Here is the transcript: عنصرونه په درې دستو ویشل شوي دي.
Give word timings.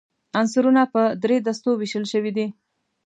عنصرونه 0.39 0.83
په 0.93 1.01
درې 1.23 1.37
دستو 1.47 1.71
ویشل 1.77 2.05
شوي 2.11 2.31
دي. 2.37 2.47